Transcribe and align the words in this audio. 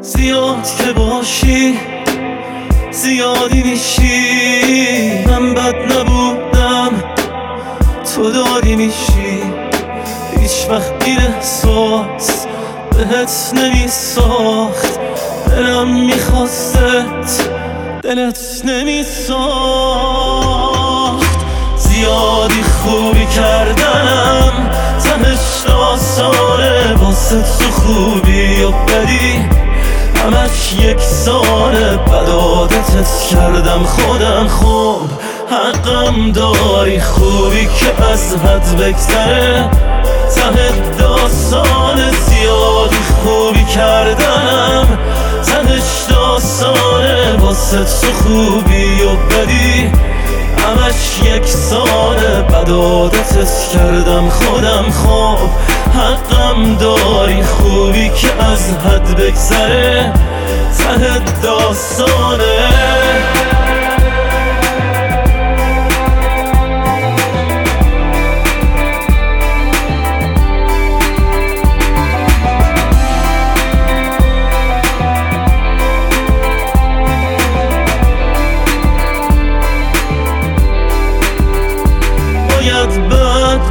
زیاد 0.00 0.66
که 0.78 0.92
باشی 0.92 1.78
زیادی 2.90 3.62
میشی. 3.62 5.24
من 5.26 5.54
بد 5.54 5.92
نبودم 5.92 6.90
تو 8.14 8.30
داری 8.30 8.76
میشی. 8.76 9.42
هیچ 10.40 10.66
وقت 10.70 10.92
این 11.04 11.18
احساس 11.18 12.46
بهت 12.92 13.52
نمیساخت. 13.52 14.98
دلم 15.46 15.88
می‌خواست 16.04 16.78
دلت 18.02 18.62
نمیساخت. 18.64 19.38
زیادی 21.76 22.62
خوبی 22.62 23.26
کردنم 23.26 24.70
تنش 25.04 25.66
آسانه 25.72 26.94
واسه 26.94 27.42
تو 27.42 27.70
خوبی 27.70 28.62
و 28.62 28.70
بدی؟ 28.70 29.67
همش 30.18 30.72
یک 30.72 31.00
سانه 31.00 31.96
بدادتت 31.96 33.08
کردم 33.30 33.82
خودم. 33.82 34.46
خوب 34.48 35.10
حقم 35.50 36.32
داری. 36.32 37.00
خوبی 37.00 37.66
که 37.66 38.04
از 38.12 38.34
حد 38.34 38.76
بگذره. 38.76 39.70
ته 40.34 40.72
داستان 40.98 42.10
زیادی 42.10 42.96
خوبی 43.24 43.64
کردنم 43.64 44.98
تهش 45.46 45.82
داستانه. 46.10 47.36
واسه 47.36 47.78
تو 47.78 48.12
خوبی 48.12 49.02
و 49.02 49.16
بدی. 49.16 49.92
همش 50.68 51.20
یک 51.22 51.46
سانه 51.46 52.42
بدادتت 52.42 53.68
کردم 53.72 54.28
خودم. 54.28 54.90
خوب 54.90 55.50
حقم 55.94 56.74
داری 56.74 57.42
خوبی 57.42 58.08
که 58.08 58.28
از 58.44 58.70
حد 58.70 59.16
بگذره. 59.16 60.12
ته 60.78 61.20
داستانه. 61.42 62.68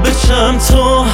بشم 0.07 0.57
تو 0.57 1.05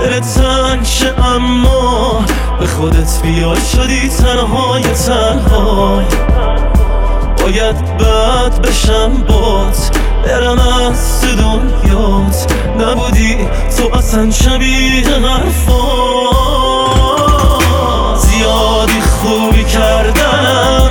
دل 0.00 0.20
تنگ 0.20 0.84
شه 0.84 1.14
اما 1.24 2.24
به 2.60 2.66
خودت 2.66 3.22
بیای. 3.22 3.60
شدی 3.60 4.08
تنهای 4.08 4.82
تنها 4.82 6.02
باید 7.40 7.96
بد 7.98 8.66
بشم 8.66 9.12
بات 9.28 9.90
برم 10.24 10.58
از 10.58 11.20
دنیات. 11.20 12.52
نبودی 12.80 13.36
تو 13.76 13.96
اصلا 13.98 14.30
شبیه 14.30 15.08
حرفا. 15.08 16.06
زیادی 18.16 19.00
خوبی 19.00 19.64
کردم 19.64 20.90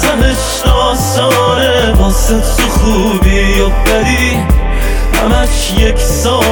تهش 0.00 0.72
آسانه 0.72 1.92
واسه 1.92 2.40
تو 2.40 2.68
خوبی. 2.68 3.60
و 3.60 3.68
بدی 3.68 4.36
همش 5.14 5.72
یک 5.78 5.98
سانه 5.98 6.45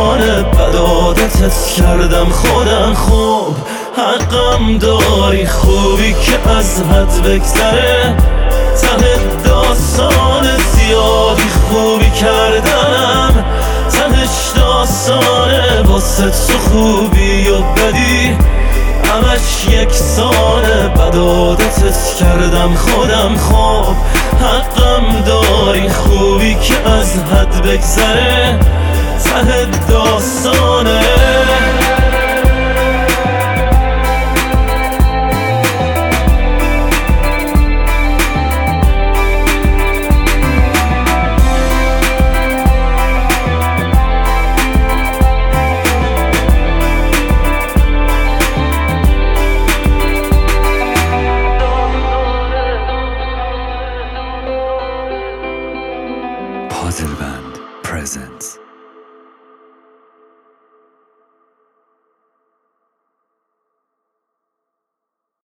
بدادتت 1.44 1.74
کردم 1.76 2.24
خودم 2.24 2.94
خوب 2.94 3.56
حقم 3.96 4.78
داری 4.78 5.46
خوبی 5.46 6.12
که 6.12 6.50
از 6.50 6.80
حد 6.80 7.22
بگذره. 7.22 8.16
ته 8.80 9.48
داستان 9.48 10.46
زیادی 10.72 11.48
خوبی 11.68 12.10
کردم. 12.10 13.44
تهش 13.90 14.52
داستانه 14.56 15.82
واسه 15.82 16.30
تو 16.30 16.58
خوبی 16.58 17.48
و 17.48 17.62
بدی. 17.62 18.36
همش 19.04 19.68
یک 19.68 19.92
سانه 19.92 20.88
بدادتت 20.88 22.14
کردم 22.18 22.74
خودم 22.74 23.36
خوب. 23.36 23.96
حقم 24.40 25.22
داری 25.26 25.88
خوبی 25.88 26.54
که 26.54 26.90
از 26.90 27.14
حد 27.16 27.62
بگذره. 27.62 28.58
ته 29.24 29.66
داستانه 29.88 30.63
Motherland 56.94 57.58
presence. 57.82 58.63